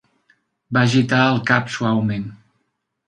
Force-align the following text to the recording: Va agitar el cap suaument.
Va 0.77 0.81
agitar 0.87 1.19
el 1.33 1.37
cap 1.51 1.69
suaument. 1.77 2.29